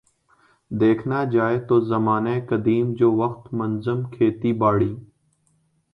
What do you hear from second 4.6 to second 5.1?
باڑی